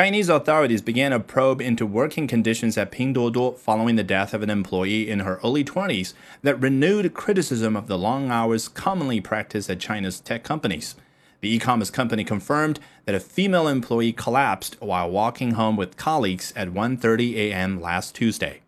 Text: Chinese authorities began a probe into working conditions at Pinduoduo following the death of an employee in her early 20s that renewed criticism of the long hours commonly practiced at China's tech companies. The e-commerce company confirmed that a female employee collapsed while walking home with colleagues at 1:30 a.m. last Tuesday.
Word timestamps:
Chinese 0.00 0.30
authorities 0.30 0.80
began 0.80 1.12
a 1.12 1.20
probe 1.20 1.60
into 1.60 1.84
working 1.84 2.26
conditions 2.26 2.78
at 2.78 2.90
Pinduoduo 2.90 3.58
following 3.58 3.96
the 3.96 4.02
death 4.02 4.32
of 4.32 4.42
an 4.42 4.48
employee 4.48 5.10
in 5.10 5.20
her 5.20 5.38
early 5.44 5.62
20s 5.62 6.14
that 6.40 6.58
renewed 6.58 7.12
criticism 7.12 7.76
of 7.76 7.86
the 7.86 7.98
long 7.98 8.30
hours 8.30 8.66
commonly 8.66 9.20
practiced 9.20 9.68
at 9.68 9.78
China's 9.78 10.18
tech 10.18 10.42
companies. 10.42 10.94
The 11.42 11.54
e-commerce 11.54 11.90
company 11.90 12.24
confirmed 12.24 12.80
that 13.04 13.14
a 13.14 13.20
female 13.20 13.68
employee 13.68 14.14
collapsed 14.14 14.78
while 14.80 15.10
walking 15.10 15.50
home 15.50 15.76
with 15.76 15.98
colleagues 15.98 16.54
at 16.56 16.72
1:30 16.72 17.34
a.m. 17.34 17.78
last 17.78 18.14
Tuesday. 18.14 18.62